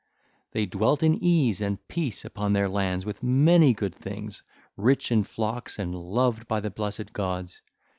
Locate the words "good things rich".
3.75-5.11